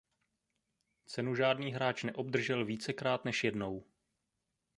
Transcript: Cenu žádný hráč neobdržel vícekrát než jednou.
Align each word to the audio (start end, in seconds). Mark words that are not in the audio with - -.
Cenu 1.05 1.35
žádný 1.35 1.71
hráč 1.71 2.03
neobdržel 2.03 2.65
vícekrát 2.65 3.25
než 3.25 3.43
jednou. 3.43 3.83